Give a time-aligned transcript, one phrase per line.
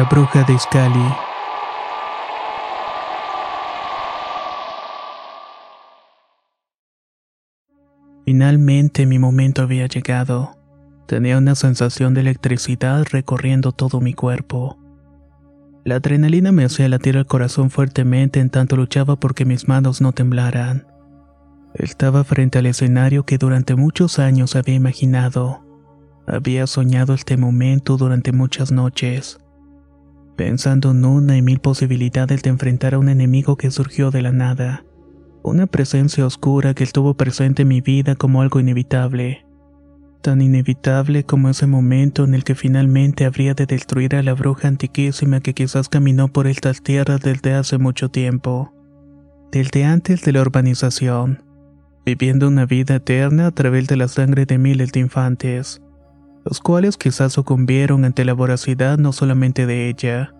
[0.00, 1.14] La bruja de Scali.
[8.24, 10.56] Finalmente mi momento había llegado.
[11.06, 14.78] Tenía una sensación de electricidad recorriendo todo mi cuerpo.
[15.84, 20.12] La adrenalina me hacía latir el corazón fuertemente en tanto luchaba porque mis manos no
[20.12, 20.86] temblaran.
[21.74, 25.62] Estaba frente al escenario que durante muchos años había imaginado.
[26.26, 29.39] Había soñado este momento durante muchas noches
[30.40, 34.32] pensando en una y mil posibilidades de enfrentar a un enemigo que surgió de la
[34.32, 34.86] nada,
[35.42, 39.44] una presencia oscura que estuvo presente en mi vida como algo inevitable,
[40.22, 44.68] tan inevitable como ese momento en el que finalmente habría de destruir a la bruja
[44.68, 48.72] antiquísima que quizás caminó por estas tierras desde hace mucho tiempo,
[49.52, 51.42] desde antes de la urbanización,
[52.06, 55.82] viviendo una vida eterna a través de la sangre de miles de infantes
[56.44, 60.34] los cuales quizás sucumbieron ante la voracidad no solamente de ella,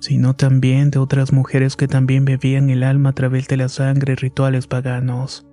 [0.00, 4.14] sino también de otras mujeres que también bebían el alma a través de la sangre
[4.14, 5.46] y rituales paganos.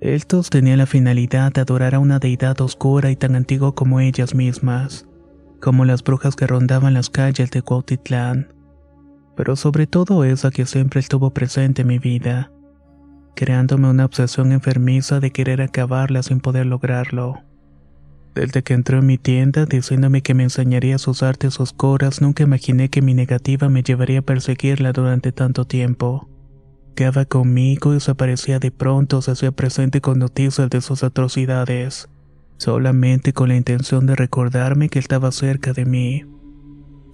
[0.00, 4.34] Estos tenían la finalidad de adorar a una deidad oscura y tan antigua como ellas
[4.34, 5.08] mismas,
[5.60, 8.52] como las brujas que rondaban las calles de Cuautitlán,
[9.36, 12.50] pero sobre todo esa que siempre estuvo presente en mi vida,
[13.34, 17.38] creándome una obsesión enfermiza de querer acabarla sin poder lograrlo.
[18.34, 22.88] Desde que entró en mi tienda diciéndome que me enseñaría sus artes oscuras, nunca imaginé
[22.88, 26.28] que mi negativa me llevaría a perseguirla durante tanto tiempo.
[26.94, 32.08] Quedaba conmigo y desaparecía de pronto, se hacía presente con noticias de sus atrocidades,
[32.56, 36.24] solamente con la intención de recordarme que estaba cerca de mí.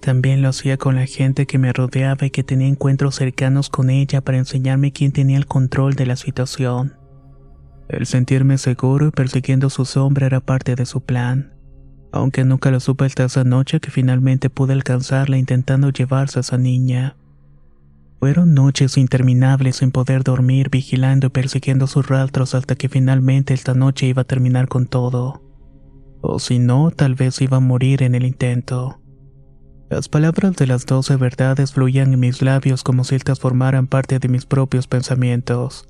[0.01, 3.89] También lo hacía con la gente que me rodeaba y que tenía encuentros cercanos con
[3.89, 6.98] ella para enseñarme quién tenía el control de la situación.
[7.89, 11.55] El sentirme seguro y persiguiendo su sombra era parte de su plan,
[12.11, 16.59] aunque nunca lo supe hasta esa noche que finalmente pude alcanzarla intentando llevarse a esa
[16.59, 17.17] niña.
[18.19, 23.73] Fueron noches interminables sin poder dormir, vigilando y persiguiendo sus rastros hasta que finalmente esta
[23.73, 25.41] noche iba a terminar con todo.
[26.21, 29.01] O si no, tal vez iba a morir en el intento.
[29.89, 34.19] Las palabras de las doce verdades fluían en mis labios como si estas formaran parte
[34.19, 35.87] de mis propios pensamientos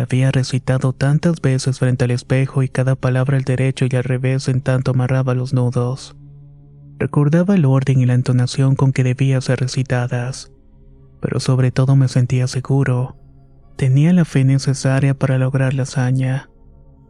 [0.00, 4.48] había recitado tantas veces frente al espejo y cada palabra al derecho y al revés
[4.48, 6.16] en tanto amarraba los nudos.
[6.98, 10.52] Recordaba el orden y la entonación con que debían ser recitadas,
[11.20, 13.16] pero sobre todo me sentía seguro.
[13.76, 16.50] Tenía la fe necesaria para lograr la hazaña,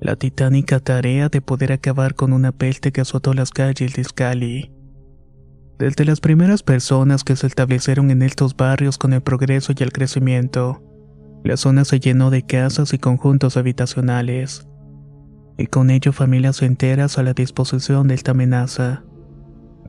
[0.00, 4.72] la titánica tarea de poder acabar con una peste que azotó las calles de Scali.
[5.78, 9.92] Desde las primeras personas que se establecieron en estos barrios con el progreso y el
[9.92, 10.82] crecimiento,
[11.44, 14.66] la zona se llenó de casas y conjuntos habitacionales,
[15.56, 19.04] y con ello familias enteras a la disposición de esta amenaza.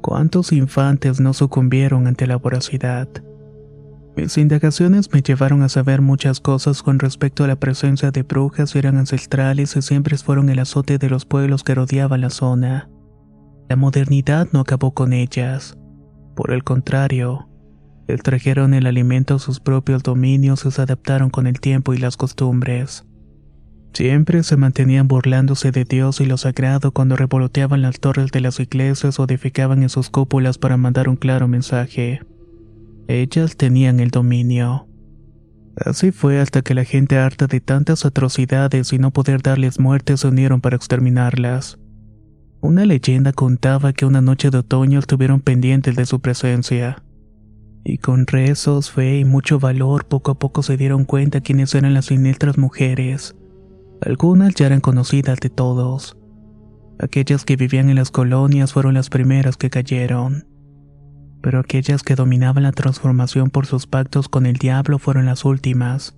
[0.02, 3.08] ¿Cuántos infantes no sucumbieron ante la voracidad?
[4.16, 8.76] Mis indagaciones me llevaron a saber muchas cosas con respecto a la presencia de brujas
[8.76, 12.90] eran ancestrales y siempre fueron el azote de los pueblos que rodeaban la zona.
[13.70, 15.78] La modernidad no acabó con ellas.
[16.36, 17.49] Por el contrario,
[18.10, 22.18] Extrajeron el alimento a sus propios dominios y se adaptaron con el tiempo y las
[22.18, 23.06] costumbres.
[23.94, 28.60] Siempre se mantenían burlándose de Dios y lo sagrado cuando revoloteaban las torres de las
[28.60, 32.22] iglesias o edificaban en sus cúpulas para mandar un claro mensaje.
[33.08, 34.88] Ellas tenían el dominio.
[35.86, 40.18] Así fue hasta que la gente harta de tantas atrocidades y no poder darles muerte
[40.18, 41.78] se unieron para exterminarlas.
[42.60, 47.04] Una leyenda contaba que una noche de otoño estuvieron pendientes de su presencia.
[47.90, 51.96] Y con rezos, fe y mucho valor poco a poco se dieron cuenta quiénes eran
[51.96, 53.36] las siniestras mujeres,
[54.02, 56.16] Algunas ya eran conocidas de todos.
[57.00, 60.46] Aquellas que vivían en las colonias fueron las primeras que cayeron.
[61.42, 66.16] Pero aquellas que dominaban la transformación por sus pactos con el diablo fueron las últimas.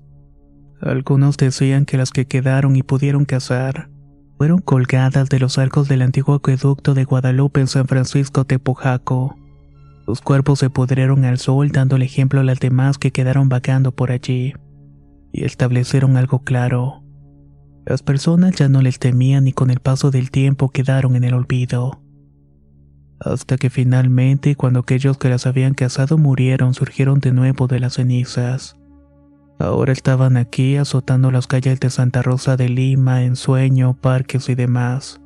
[0.82, 3.90] Algunos decían que las que quedaron y pudieron cazar
[4.38, 9.38] fueron colgadas de los arcos del antiguo acueducto de Guadalupe en San Francisco Tepojaco.
[10.06, 13.92] Sus cuerpos se pudrieron al sol dando el ejemplo a las demás que quedaron vagando
[13.92, 14.54] por allí.
[15.32, 17.04] Y establecieron algo claro.
[17.86, 21.34] Las personas ya no les temían y con el paso del tiempo quedaron en el
[21.34, 22.02] olvido.
[23.20, 27.94] Hasta que finalmente, cuando aquellos que las habían cazado murieron, surgieron de nuevo de las
[27.94, 28.78] cenizas.
[29.60, 34.56] Ahora estaban aquí azotando las calles de Santa Rosa de Lima, en sueño, parques y
[34.56, 35.22] demás.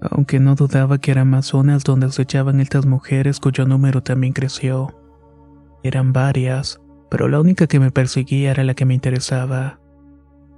[0.00, 4.32] Aunque no dudaba que eran más zonas donde se echaban estas mujeres cuyo número también
[4.32, 4.94] creció.
[5.82, 6.80] Eran varias,
[7.10, 9.80] pero la única que me perseguía era la que me interesaba.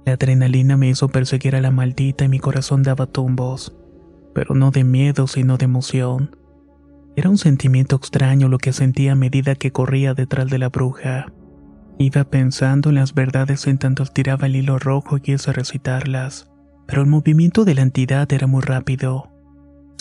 [0.05, 3.75] La adrenalina me hizo perseguir a la maldita y mi corazón daba tumbos,
[4.33, 6.35] pero no de miedo sino de emoción.
[7.15, 11.27] Era un sentimiento extraño lo que sentía a medida que corría detrás de la bruja.
[11.97, 16.49] Iba pensando en las verdades en tanto tiraba el hilo rojo y quise recitarlas,
[16.87, 19.30] pero el movimiento de la entidad era muy rápido.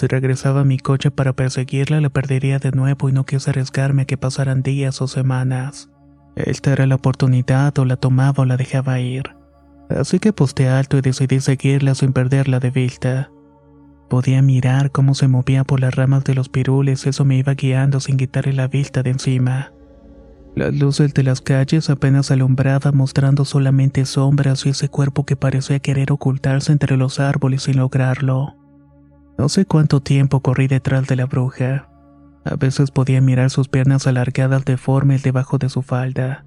[0.01, 4.03] Si regresaba a mi coche para perseguirla, la perdería de nuevo y no quise arriesgarme
[4.03, 5.91] a que pasaran días o semanas.
[6.37, 9.37] Esta era la oportunidad, o la tomaba o la dejaba ir.
[9.91, 13.31] Así que posté alto y decidí seguirla sin perderla de vista.
[14.09, 18.01] Podía mirar cómo se movía por las ramas de los pirules, eso me iba guiando
[18.01, 19.75] sin quitarle la vista de encima.
[20.57, 25.79] Las luces de las calles apenas alumbraban mostrando solamente sombras y ese cuerpo que parecía
[25.79, 28.57] querer ocultarse entre los árboles sin lograrlo.
[29.41, 31.89] No sé cuánto tiempo corrí detrás de la bruja.
[32.45, 36.45] A veces podía mirar sus piernas alargadas deformes debajo de su falda.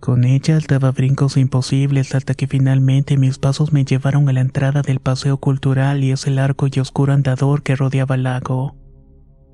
[0.00, 4.80] Con ellas daba brincos imposibles hasta que finalmente mis pasos me llevaron a la entrada
[4.80, 8.78] del paseo cultural y ese largo y oscuro andador que rodeaba el lago.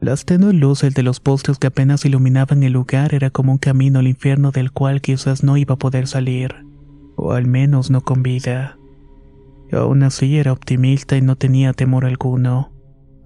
[0.00, 3.98] Las tenues luces de los postes que apenas iluminaban el lugar era como un camino
[3.98, 6.54] al infierno del cual quizás no iba a poder salir,
[7.16, 8.77] o al menos no con vida.
[9.72, 12.72] Aún así era optimista y no tenía temor alguno.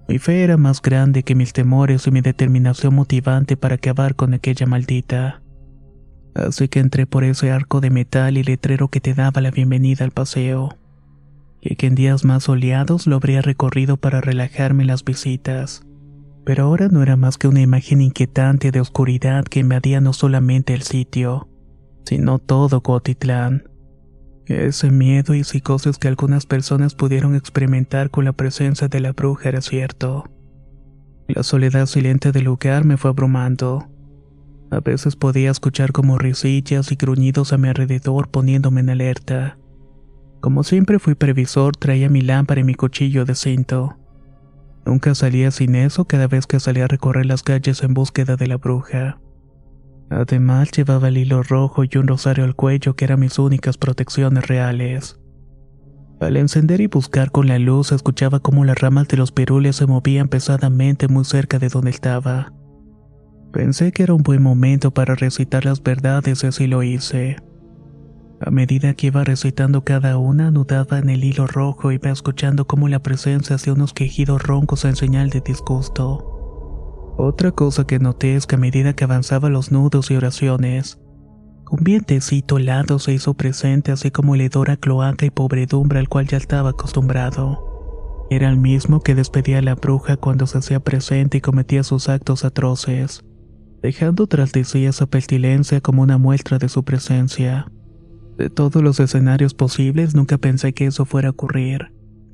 [0.07, 4.33] Mi fe era más grande que mis temores y mi determinación motivante para acabar con
[4.33, 5.41] aquella maldita.
[6.35, 10.03] Así que entré por ese arco de metal y letrero que te daba la bienvenida
[10.03, 10.77] al paseo,
[11.61, 15.85] y que en días más soleados lo habría recorrido para relajarme las visitas
[16.45, 20.73] pero ahora no era más que una imagen inquietante de oscuridad que invadía no solamente
[20.73, 21.47] el sitio,
[22.05, 23.63] sino todo Cotitlán.
[24.45, 29.49] Ese miedo y psicosis que algunas personas pudieron experimentar con la presencia de la bruja
[29.49, 30.25] era cierto.
[31.27, 33.87] La soledad silente del lugar me fue abrumando.
[34.69, 39.57] A veces podía escuchar como risillas y gruñidos a mi alrededor poniéndome en alerta.
[40.41, 43.95] Como siempre fui previsor, traía mi lámpara y mi cuchillo de cinto.
[44.85, 48.47] Nunca salía sin eso cada vez que salía a recorrer las calles en búsqueda de
[48.47, 49.19] la bruja.
[50.09, 54.47] Además llevaba el hilo rojo y un rosario al cuello que eran mis únicas protecciones
[54.47, 55.19] reales.
[56.19, 59.87] Al encender y buscar con la luz escuchaba cómo las ramas de los pirules se
[59.87, 62.53] movían pesadamente muy cerca de donde estaba.
[63.51, 67.37] Pensé que era un buen momento para recitar las verdades y así lo hice.
[68.39, 72.65] A medida que iba recitando cada una, anudaba en el hilo rojo y iba escuchando
[72.65, 76.32] cómo la presencia hacía unos quejidos roncos en señal de disgusto.
[77.17, 80.99] Otra cosa que noté es que a medida que avanzaba los nudos y oraciones,
[81.69, 86.27] un vientecito helado se hizo presente así como el hedor cloaca y pobredumbre al cual
[86.27, 88.27] ya estaba acostumbrado.
[88.29, 92.09] Era el mismo que despedía a la bruja cuando se hacía presente y cometía sus
[92.09, 93.23] actos atroces,
[93.81, 97.67] dejando tras de sí esa pestilencia como una muestra de su presencia.
[98.37, 101.91] De todos los escenarios posibles, nunca pensé que eso fuera a ocurrir.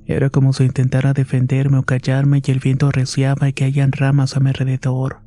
[0.10, 4.40] Era como si intentara defenderme o callarme y el viento arreciaba y hayan ramas a
[4.40, 5.22] mi alrededor.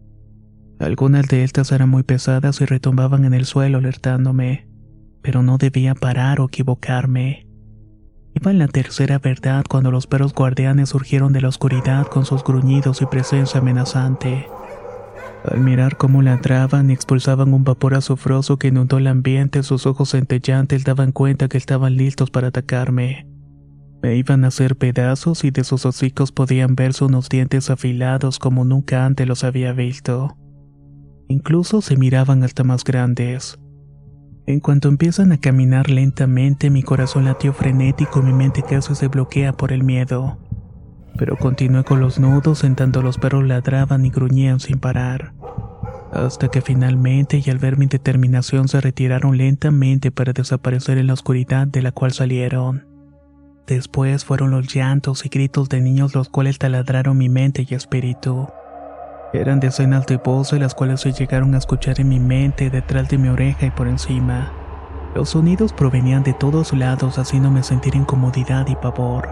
[0.80, 4.66] Algunas de estas eran muy pesadas y retumbaban en el suelo alertándome,
[5.22, 7.46] pero no debía parar o equivocarme.
[8.34, 12.42] Iba en la tercera verdad cuando los perros guardianes surgieron de la oscuridad con sus
[12.42, 14.48] gruñidos y presencia amenazante.
[15.44, 20.10] Al mirar cómo ladraban y expulsaban un vapor azufroso que inundó el ambiente, sus ojos
[20.10, 23.31] centellantes daban cuenta que estaban listos para atacarme.
[24.02, 28.64] Me iban a hacer pedazos y de sus hocicos podían verse unos dientes afilados como
[28.64, 30.36] nunca antes los había visto.
[31.28, 33.58] Incluso se miraban hasta más grandes.
[34.46, 39.06] En cuanto empiezan a caminar lentamente, mi corazón latió frenético y mi mente casi se
[39.06, 40.38] bloquea por el miedo
[41.16, 45.34] pero continué con los nudos en tanto los perros ladraban y gruñían sin parar.
[46.12, 51.14] Hasta que finalmente y al ver mi determinación se retiraron lentamente para desaparecer en la
[51.14, 52.91] oscuridad de la cual salieron.
[53.66, 58.48] Después fueron los llantos y gritos de niños los cuales taladraron mi mente y espíritu.
[59.32, 63.18] Eran decenas de voces las cuales se llegaron a escuchar en mi mente, detrás de
[63.18, 64.52] mi oreja y por encima.
[65.14, 69.28] Los sonidos provenían de todos lados haciéndome sentir incomodidad y pavor.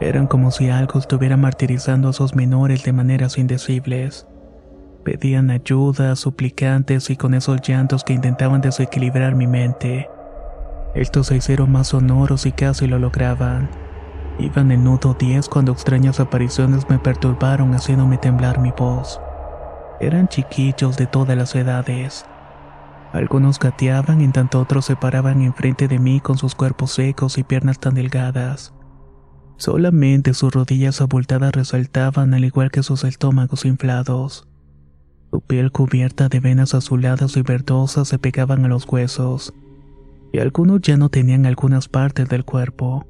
[0.00, 4.26] Eran como si algo estuviera martirizando a esos menores de maneras indecibles.
[5.04, 10.08] Pedían ayuda, suplicantes y con esos llantos que intentaban desequilibrar mi mente.
[10.94, 13.70] Estos se hicieron más sonoros y casi lo lograban.
[14.38, 19.20] Iban en nudo 10 cuando extrañas apariciones me perturbaron haciéndome temblar mi voz.
[20.00, 22.26] Eran chiquillos de todas las edades.
[23.12, 27.44] Algunos gateaban en tanto otros se paraban enfrente de mí con sus cuerpos secos y
[27.44, 28.74] piernas tan delgadas.
[29.56, 34.48] Solamente sus rodillas abultadas resaltaban al igual que sus estómagos inflados.
[35.30, 39.54] Su piel cubierta de venas azuladas y verdosas se pegaban a los huesos,
[40.32, 43.06] y algunos ya no tenían algunas partes del cuerpo.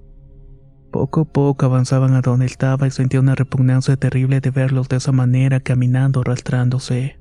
[0.90, 4.96] Poco a poco avanzaban a donde estaba y sentía una repugnancia terrible de verlos de
[4.96, 7.18] esa manera caminando arrastrándose.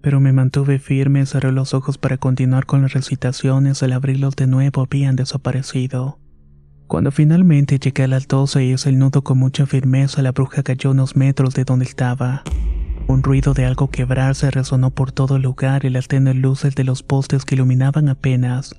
[0.00, 4.46] Pero me mantuve firme, cerré los ojos para continuar con las recitaciones, al abrirlos de
[4.46, 6.18] nuevo habían desaparecido.
[6.86, 8.26] Cuando finalmente llegué al las
[8.56, 12.44] y hice el nudo con mucha firmeza, la bruja cayó unos metros de donde estaba.
[13.08, 16.84] Un ruido de algo quebrarse resonó por todo el lugar y las tenues luces de
[16.84, 18.74] los postes que iluminaban apenas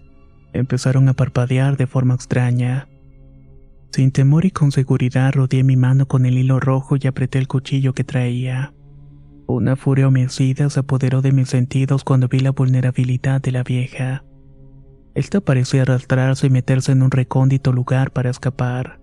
[0.53, 2.87] empezaron a parpadear de forma extraña.
[3.91, 7.47] Sin temor y con seguridad rodeé mi mano con el hilo rojo y apreté el
[7.47, 8.73] cuchillo que traía.
[9.47, 14.23] Una furia homicida se apoderó de mis sentidos cuando vi la vulnerabilidad de la vieja.
[15.15, 18.99] Esta parecía arrastrarse y meterse en un recóndito lugar para escapar.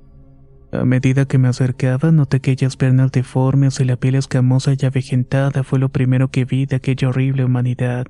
[0.71, 4.85] A medida que me acercaba, noté que aquellas piernas deformes y la piel escamosa y
[4.85, 8.07] avejentada fue lo primero que vi de aquella horrible humanidad.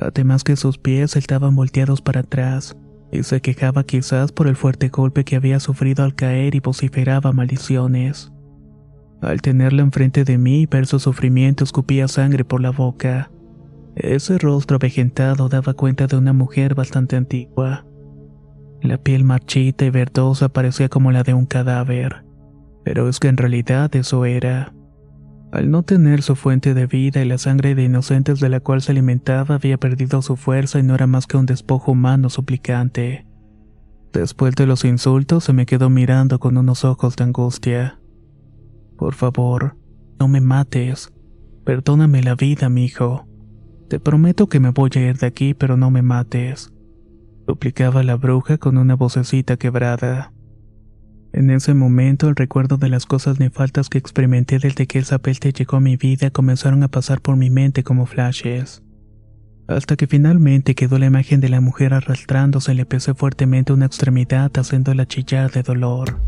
[0.00, 2.76] Además que sus pies estaban volteados para atrás,
[3.10, 7.32] y se quejaba quizás por el fuerte golpe que había sufrido al caer y vociferaba
[7.32, 8.32] maldiciones.
[9.20, 13.30] Al tenerla enfrente de mí y ver su sufrimiento escupía sangre por la boca.
[13.96, 17.84] Ese rostro avejentado daba cuenta de una mujer bastante antigua.
[18.80, 22.24] La piel marchita y verdosa parecía como la de un cadáver,
[22.84, 24.72] pero es que en realidad eso era.
[25.50, 28.82] Al no tener su fuente de vida y la sangre de inocentes de la cual
[28.82, 33.26] se alimentaba había perdido su fuerza y no era más que un despojo humano suplicante.
[34.12, 38.00] Después de los insultos se me quedó mirando con unos ojos de angustia.
[38.96, 39.76] Por favor,
[40.18, 41.12] no me mates.
[41.64, 43.26] Perdóname la vida, mi hijo.
[43.88, 46.72] Te prometo que me voy a ir de aquí, pero no me mates
[47.48, 50.34] suplicaba la bruja con una vocecita quebrada.
[51.32, 55.52] En ese momento el recuerdo de las cosas nefastas que experimenté desde que el zapelte
[55.52, 58.82] llegó a mi vida comenzaron a pasar por mi mente como flashes.
[59.66, 63.84] Hasta que finalmente quedó la imagen de la mujer arrastrándose y le pesé fuertemente una
[63.84, 66.18] extremidad haciéndola chillar de dolor.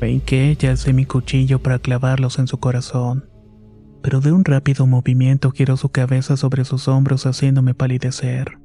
[0.00, 3.28] Me que y alcé mi cuchillo para clavarlos en su corazón.
[4.02, 8.58] Pero de un rápido movimiento giró su cabeza sobre sus hombros haciéndome palidecer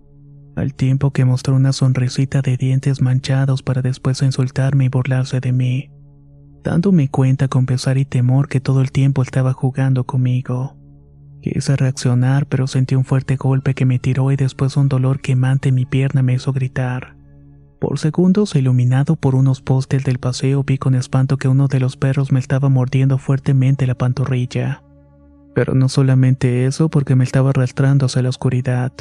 [0.55, 5.51] al tiempo que mostró una sonrisita de dientes manchados para después insultarme y burlarse de
[5.51, 5.91] mí,
[6.63, 10.75] dándome cuenta con pesar y temor que todo el tiempo estaba jugando conmigo.
[11.41, 15.69] Quise reaccionar, pero sentí un fuerte golpe que me tiró y después un dolor quemante
[15.69, 17.15] en mi pierna me hizo gritar.
[17.79, 21.95] Por segundos, iluminado por unos postes del paseo, vi con espanto que uno de los
[21.95, 24.83] perros me estaba mordiendo fuertemente la pantorrilla.
[25.55, 28.91] Pero no solamente eso, porque me estaba arrastrando hacia la oscuridad.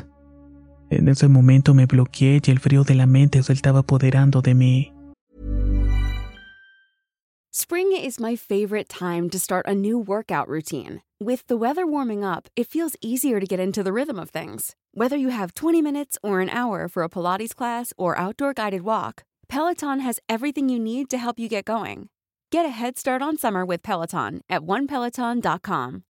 [0.91, 4.55] En ese momento me bloqueé y el frío de la mente se estaba apoderando de
[4.55, 4.93] mí.
[7.51, 11.03] Spring is my favorite time to start a new workout routine.
[11.21, 14.77] With the weather warming up, it feels easier to get into the rhythm of things.
[14.95, 18.83] Whether you have 20 minutes or an hour for a Pilates class or outdoor guided
[18.83, 22.09] walk, Peloton has everything you need to help you get going.
[22.51, 26.05] Get a head start on summer with Peloton at onepeloton.com.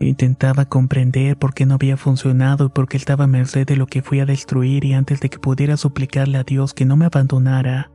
[0.00, 3.86] Intentaba comprender por qué no había funcionado y por qué estaba a merced de lo
[3.86, 7.06] que fui a destruir y antes de que pudiera suplicarle a Dios que no me
[7.06, 7.90] abandonara.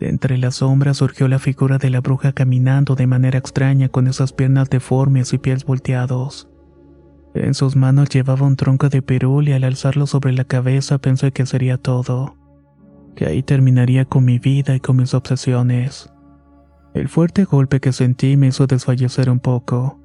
[0.00, 4.08] De entre las sombras surgió la figura de la bruja caminando de manera extraña con
[4.08, 6.48] esas piernas deformes y pies volteados.
[7.34, 11.32] En sus manos llevaba un tronco de perul y al alzarlo sobre la cabeza pensé
[11.32, 12.34] que sería todo.
[13.14, 16.10] Que ahí terminaría con mi vida y con mis obsesiones.
[16.96, 20.00] El fuerte golpe que sentí me hizo desfallecer un poco,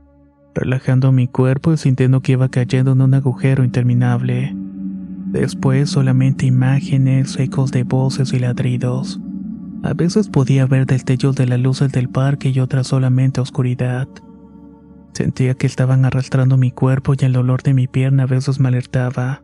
[0.54, 4.54] relajando mi cuerpo y sintiendo que iba cayendo en un agujero interminable.
[5.28, 9.22] Después solamente imágenes, ecos de voces y ladridos.
[9.84, 14.10] A veces podía ver destellos de las luces del parque y otras solamente oscuridad.
[15.14, 18.68] Sentía que estaban arrastrando mi cuerpo y el dolor de mi pierna a veces me
[18.68, 19.44] alertaba,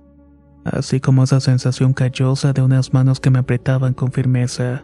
[0.66, 4.84] así como esa sensación callosa de unas manos que me apretaban con firmeza.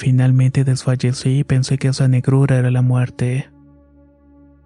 [0.00, 3.50] Finalmente desfallecí y pensé que esa negrura era la muerte.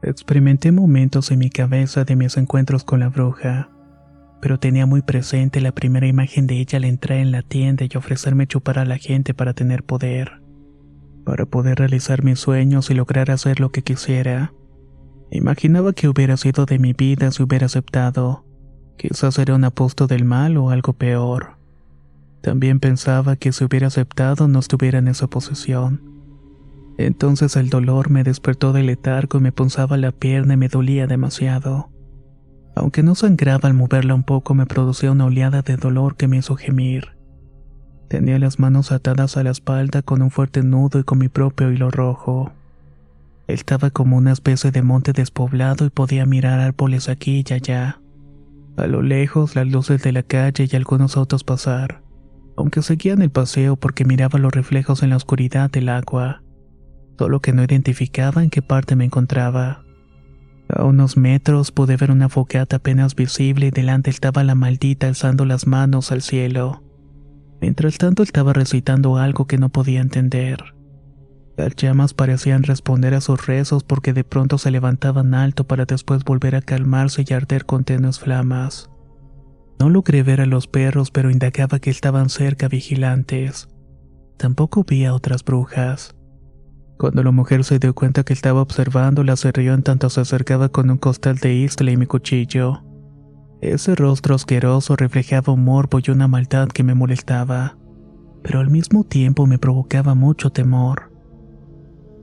[0.01, 3.69] Experimenté momentos en mi cabeza de mis encuentros con la bruja,
[4.41, 7.97] pero tenía muy presente la primera imagen de ella al entrar en la tienda y
[7.97, 10.41] ofrecerme chupar a la gente para tener poder,
[11.25, 14.53] para poder realizar mis sueños y lograr hacer lo que quisiera.
[15.33, 18.47] Imaginaba que hubiera sido de mi vida si hubiera aceptado.
[18.97, 21.64] Quizás era un aposto del mal o algo peor.
[22.45, 26.03] También pensaba que si hubiera aceptado no estuviera en esa posición.
[26.99, 31.07] Entonces el dolor me despertó del letargo y me punzaba la pierna y me dolía
[31.07, 31.89] demasiado.
[32.77, 36.37] Aunque no sangraba al moverla un poco me producía una oleada de dolor que me
[36.37, 37.17] hizo gemir.
[38.09, 41.73] Tenía las manos atadas a la espalda con un fuerte nudo y con mi propio
[41.73, 42.53] hilo rojo.
[43.49, 48.03] Estaba como una especie de monte despoblado y podía mirar árboles aquí y allá.
[48.77, 52.04] A lo lejos las luces de la calle y algunos autos pasar
[52.57, 56.43] aunque seguía en el paseo porque miraba los reflejos en la oscuridad del agua,
[57.19, 59.85] solo que no identificaba en qué parte me encontraba.
[60.69, 65.45] A unos metros pude ver una fogata apenas visible y delante estaba la maldita alzando
[65.45, 66.83] las manos al cielo.
[67.61, 70.75] Mientras tanto estaba recitando algo que no podía entender.
[71.57, 76.25] Las llamas parecían responder a sus rezos porque de pronto se levantaban alto para después
[76.25, 78.91] volver a calmarse y arder con tenues flamas.
[79.79, 83.69] No logré ver a los perros, pero indagaba que estaban cerca vigilantes.
[84.37, 86.15] Tampoco vi a otras brujas.
[86.99, 90.69] Cuando la mujer se dio cuenta que estaba observándola, se rió en tanto se acercaba
[90.69, 92.83] con un costal de isla y mi cuchillo.
[93.61, 97.77] Ese rostro asqueroso reflejaba un morbo y una maldad que me molestaba,
[98.43, 101.11] pero al mismo tiempo me provocaba mucho temor.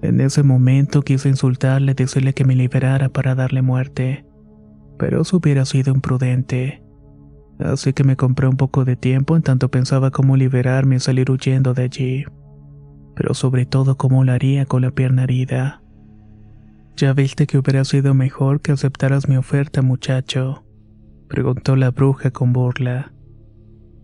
[0.01, 4.25] En ese momento quise insultarle decirle que me liberara para darle muerte,
[4.97, 6.80] pero eso hubiera sido imprudente
[7.63, 11.29] así que me compré un poco de tiempo en tanto pensaba cómo liberarme y salir
[11.31, 12.25] huyendo de allí,
[13.15, 15.81] pero sobre todo cómo lo haría con la pierna herida.
[16.97, 20.65] ¿Ya viste que hubiera sido mejor que aceptaras mi oferta, muchacho?
[21.27, 23.13] preguntó la bruja con burla.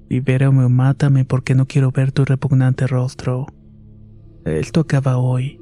[0.10, 3.48] Libérame o mátame porque no quiero ver tu repugnante rostro.
[4.46, 5.60] Esto acaba hoy,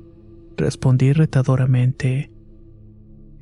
[0.58, 2.35] respondí retadoramente.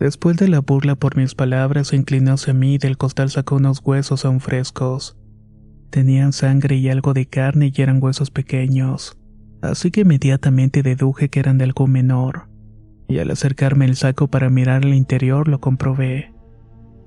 [0.04, 3.56] Después de la burla por mis palabras, se inclinó hacia mí y del costal sacó
[3.56, 5.18] unos huesos aún frescos.
[5.92, 9.18] Tenían sangre y algo de carne y eran huesos pequeños,
[9.62, 12.50] así que inmediatamente deduje que eran de algún menor.
[13.08, 16.34] Y al acercarme el saco para mirar el interior lo comprobé.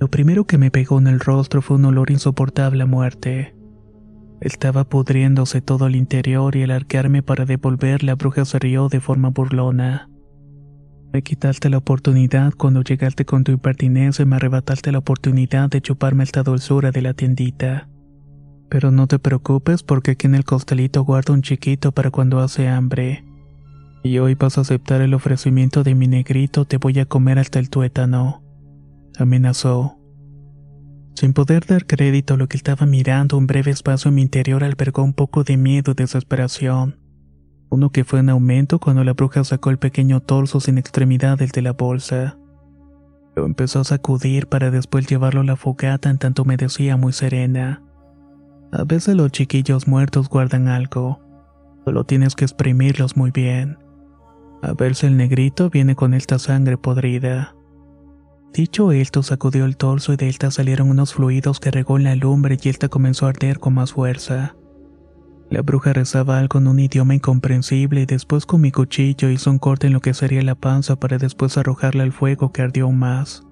[0.01, 3.55] Lo primero que me pegó en el rostro fue un olor insoportable a muerte.
[4.41, 9.01] Estaba pudriéndose todo el interior y al arquearme para devolver la bruja se rió de
[9.01, 10.09] forma burlona.
[11.17, 15.81] Me quitaste la oportunidad cuando llegaste con tu impertinencia y me arrebataste la oportunidad de
[15.81, 17.89] chuparme esta dulzura de la tiendita.
[18.69, 22.69] Pero no te preocupes porque aquí en el costalito guardo un chiquito para cuando hace
[22.69, 23.25] hambre.
[24.05, 27.61] Y hoy vas a aceptar el ofrecimiento de mi negrito, te voy a comer hasta
[27.61, 28.43] el tuétano.
[29.19, 29.97] Amenazó.
[31.15, 34.63] Sin poder dar crédito a lo que estaba mirando, un breve espacio en mi interior
[34.63, 37.06] albergó un poco de miedo y desesperación
[37.71, 41.63] uno que fue en aumento cuando la bruja sacó el pequeño torso sin extremidades de
[41.63, 42.39] la bolsa.
[43.35, 47.13] Lo empezó a sacudir para después llevarlo a la fogata en tanto me decía muy
[47.13, 47.83] serena.
[48.73, 51.21] A veces los chiquillos muertos guardan algo,
[51.85, 53.79] solo tienes que exprimirlos muy bien.
[54.63, 57.55] A verse el negrito viene con esta sangre podrida.
[58.53, 62.17] Dicho esto, sacudió el torso y de esta salieron unos fluidos que regó en la
[62.17, 64.57] lumbre y esta comenzó a arder con más fuerza.
[65.51, 69.59] La bruja rezaba algo en un idioma incomprensible y después con mi cuchillo hizo un
[69.59, 73.45] corte en lo que sería la panza para después arrojarla al fuego que ardió más.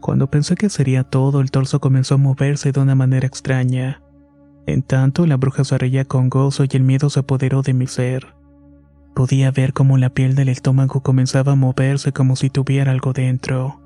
[0.00, 4.02] Cuando pensé que sería todo, el torso comenzó a moverse de una manera extraña.
[4.66, 7.86] En tanto, la bruja se reía con gozo y el miedo se apoderó de mi
[7.86, 8.34] ser.
[9.14, 13.80] Podía ver cómo la piel del estómago comenzaba a moverse como si tuviera algo dentro.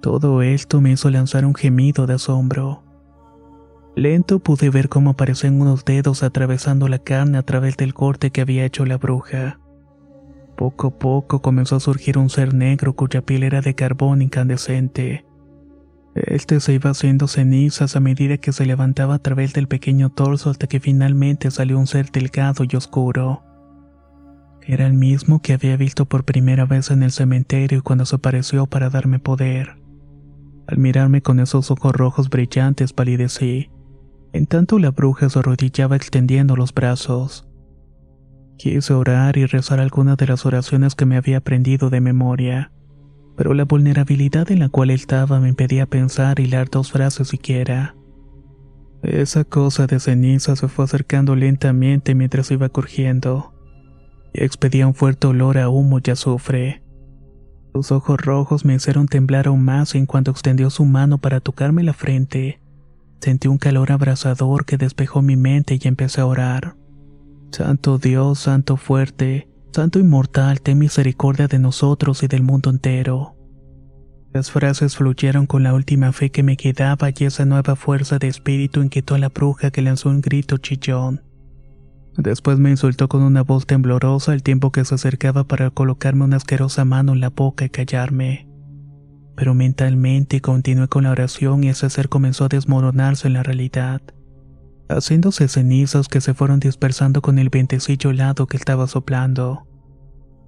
[0.00, 2.82] Todo esto me hizo lanzar un gemido de asombro.
[3.98, 8.40] Lento pude ver cómo aparecían unos dedos atravesando la carne a través del corte que
[8.40, 9.58] había hecho la bruja.
[10.56, 15.26] Poco a poco comenzó a surgir un ser negro cuya piel era de carbón incandescente.
[16.14, 20.50] Este se iba haciendo cenizas a medida que se levantaba a través del pequeño torso
[20.50, 23.42] hasta que finalmente salió un ser delgado y oscuro.
[24.64, 28.66] Era el mismo que había visto por primera vez en el cementerio cuando se apareció
[28.66, 29.76] para darme poder.
[30.68, 33.72] Al mirarme con esos ojos rojos brillantes palidecí.
[34.32, 37.48] En tanto la bruja se arrodillaba extendiendo los brazos.
[38.56, 42.72] Quise orar y rezar algunas de las oraciones que me había aprendido de memoria
[43.38, 47.94] pero la vulnerabilidad en la cual estaba me impedía pensar y leer dos frases siquiera.
[49.04, 53.54] Esa cosa de ceniza se fue acercando lentamente mientras iba crujiendo.
[54.34, 56.82] Y expedía un fuerte olor a humo y azufre.
[57.72, 61.84] Sus ojos rojos me hicieron temblar aún más en cuanto extendió su mano para tocarme
[61.84, 62.60] la frente.
[63.20, 66.76] Sentí un calor abrasador que despejó mi mente y empecé a orar.
[67.50, 73.34] Santo Dios, Santo fuerte, Santo inmortal, ten misericordia de nosotros y del mundo entero.
[74.32, 78.28] Las frases fluyeron con la última fe que me quedaba y esa nueva fuerza de
[78.28, 81.22] espíritu inquietó a la bruja que lanzó un grito chillón.
[82.16, 86.36] Después me insultó con una voz temblorosa al tiempo que se acercaba para colocarme una
[86.36, 88.47] asquerosa mano en la boca y callarme.
[89.38, 94.02] Pero mentalmente continué con la oración y ese ser comenzó a desmoronarse en la realidad
[94.88, 99.66] haciéndose cenizas que se fueron dispersando con el vientecillo helado que estaba soplando.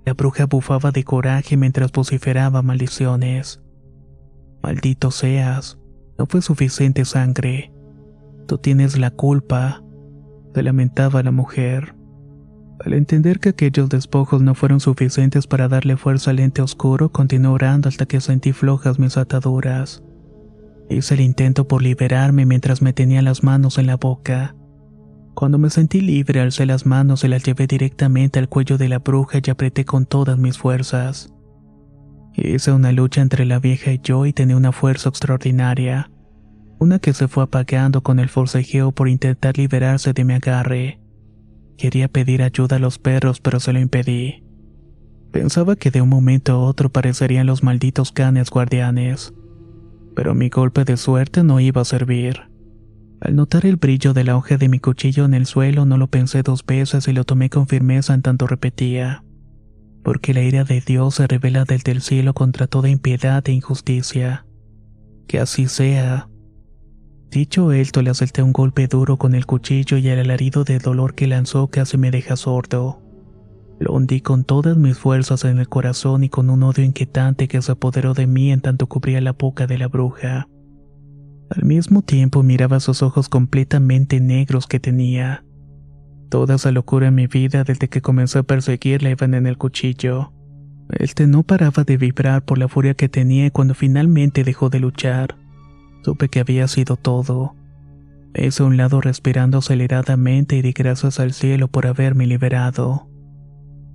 [0.05, 3.61] La bruja bufaba de coraje mientras vociferaba maldiciones.
[4.63, 5.79] Maldito seas,
[6.19, 7.73] no fue suficiente sangre.
[8.47, 9.83] Tú tienes la culpa,
[10.55, 11.95] se lamentaba la mujer.
[12.85, 17.53] Al entender que aquellos despojos no fueron suficientes para darle fuerza al ente oscuro, continuó
[17.53, 20.03] orando hasta que sentí flojas mis ataduras.
[20.89, 24.57] Hice el intento por liberarme mientras me tenía las manos en la boca.
[25.35, 28.99] Cuando me sentí libre, alcé las manos y las llevé directamente al cuello de la
[28.99, 31.33] bruja y apreté con todas mis fuerzas.
[32.35, 36.11] Hice una lucha entre la vieja y yo y tenía una fuerza extraordinaria,
[36.79, 41.00] una que se fue apagando con el forcejeo por intentar liberarse de mi agarre.
[41.81, 44.45] Quería pedir ayuda a los perros, pero se lo impedí.
[45.33, 49.33] Pensaba que de un momento a otro parecerían los malditos canes guardianes
[50.15, 52.51] pero mi golpe de suerte no iba a servir.
[53.21, 56.09] Al notar el brillo de la hoja de mi cuchillo en el suelo no lo
[56.09, 59.25] pensé dos veces y lo tomé con firmeza en tanto repetía.
[60.03, 64.47] Porque la ira de Dios se revela desde el cielo contra toda impiedad e injusticia.
[65.29, 66.30] Que así sea.
[67.31, 71.15] Dicho esto, le asalté un golpe duro con el cuchillo y el alarido de dolor
[71.15, 73.01] que lanzó casi me deja sordo.
[73.79, 77.63] Lo hundí con todas mis fuerzas en el corazón y con un odio inquietante que
[77.63, 80.49] se apoderó de mí en tanto cubría la boca de la bruja.
[81.51, 85.45] Al mismo tiempo miraba sus ojos completamente negros que tenía.
[86.31, 90.33] Toda esa locura en mi vida desde que comencé a perseguirla iban en el cuchillo.
[90.91, 95.37] Este no paraba de vibrar por la furia que tenía cuando finalmente dejó de luchar,
[96.03, 97.55] supe que había sido todo.
[98.35, 103.09] Hice un lado respirando aceleradamente y di gracias al cielo por haberme liberado.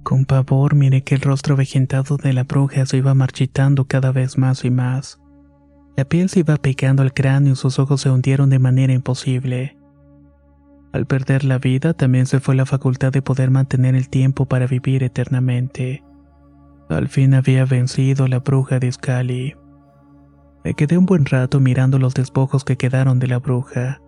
[0.03, 4.37] Con pavor miré que el rostro vegetado de la bruja se iba marchitando cada vez
[4.37, 5.19] más y más.
[5.97, 9.77] La piel se iba pegando al cráneo y sus ojos se hundieron de manera imposible.
[10.91, 14.67] Al perder la vida también se fue la facultad de poder mantener el tiempo para
[14.67, 16.03] vivir eternamente.
[16.89, 19.55] Al fin había vencido la bruja de Scali.
[20.65, 24.01] Me quedé un buen rato mirando los despojos que quedaron de la bruja.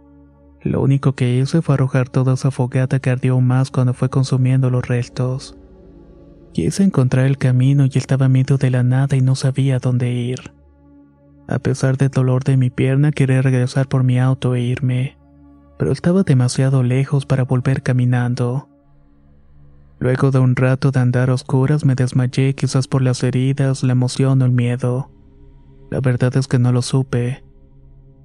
[0.64, 4.72] Lo único que hice fue arrojar toda esa fogata que ardió más cuando fue consumiendo
[4.72, 5.56] los restos.
[6.54, 10.52] Quise encontrar el camino y estaba medio de la nada y no sabía dónde ir.
[11.48, 15.16] A pesar del dolor de mi pierna, quería regresar por mi auto e irme,
[15.78, 18.68] pero estaba demasiado lejos para volver caminando.
[20.00, 23.92] Luego de un rato de andar a oscuras me desmayé quizás por las heridas, la
[23.92, 25.12] emoción o el miedo.
[25.90, 27.44] La verdad es que no lo supe.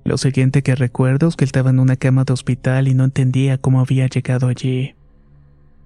[0.05, 3.59] Lo siguiente que recuerdo es que estaba en una cama de hospital y no entendía
[3.59, 4.95] cómo había llegado allí.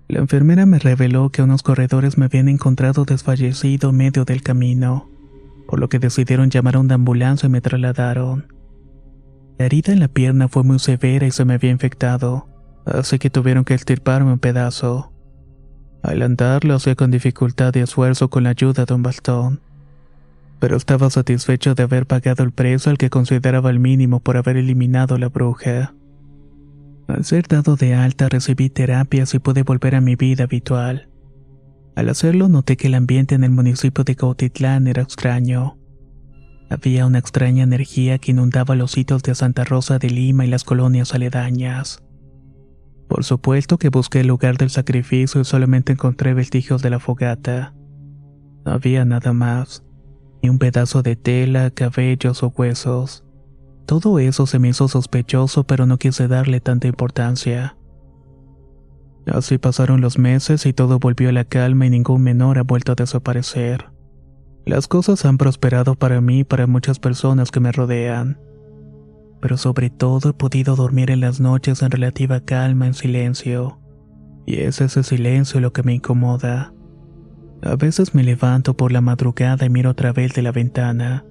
[0.09, 5.11] La enfermera me reveló que unos corredores me habían encontrado desfallecido en medio del camino,
[5.67, 8.47] por lo que decidieron llamar a una ambulancia y me trasladaron.
[9.59, 12.47] La herida en la pierna fue muy severa y se me había infectado,
[12.85, 15.13] así que tuvieron que estirparme un pedazo.
[16.03, 19.61] Al andar lo hacía con dificultad y esfuerzo con la ayuda de un bastón.
[20.59, 24.57] Pero estaba satisfecho de haber pagado el precio al que consideraba el mínimo por haber
[24.57, 25.95] eliminado la bruja.
[27.09, 31.09] Al ser dado de alta recibí terapias y pude volver a mi vida habitual.
[31.95, 35.79] Al hacerlo noté que el ambiente en el municipio de Cautitlán era extraño.
[36.69, 40.65] Había una extraña energía que inundaba los sitios de Santa Rosa de Lima y las
[40.65, 42.03] colonias aledañas.
[43.09, 47.73] Por supuesto que busqué el lugar del sacrificio y solamente encontré vestigios de la fogata.
[48.65, 49.85] No había nada más,
[50.47, 53.25] ni un pedazo de tela, cabellos o huesos.
[53.85, 57.77] Todo eso se me hizo sospechoso, pero no quise darle tanta importancia.
[59.27, 62.93] Así pasaron los meses y todo volvió a la calma y ningún menor ha vuelto
[62.93, 63.91] a desaparecer.
[64.65, 68.39] Las cosas han prosperado para mí y para muchas personas que me rodean.
[69.41, 73.81] Pero sobre todo he podido dormir en las noches en relativa calma, en silencio.
[74.47, 76.73] Y es ese silencio lo que me incomoda.
[77.63, 81.25] A veces me levanto por la madrugada y miro otra vez de la ventana,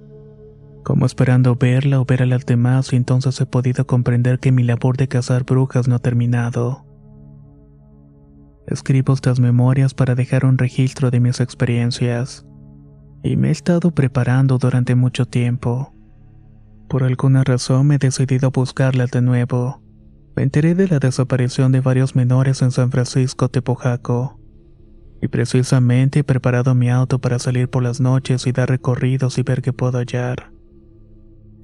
[0.84, 4.62] como esperando verla o ver a las demás y entonces he podido comprender que mi
[4.62, 6.84] labor de cazar brujas no ha terminado.
[8.66, 12.44] Escribo estas memorias para dejar un registro de mis experiencias
[13.22, 15.92] y me he estado preparando durante mucho tiempo.
[16.88, 19.82] Por alguna razón me he decidido a buscarlas de nuevo.
[20.36, 24.38] Me enteré de la desaparición de varios menores en San Francisco Tepojaco.
[25.20, 29.42] Y precisamente he preparado mi auto para salir por las noches y dar recorridos y
[29.42, 30.52] ver qué puedo hallar.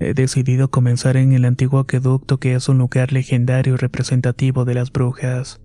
[0.01, 4.75] He decidido comenzar en el antiguo aqueducto que es un lugar legendario y representativo de
[4.75, 5.61] las brujas.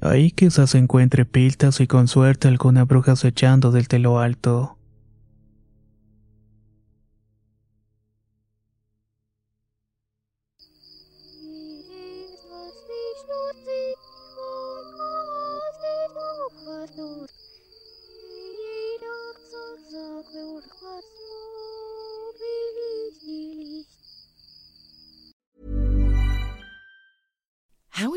[0.00, 4.77] Ahí quizás encuentre piltas y con suerte alguna bruja acechando del telo alto.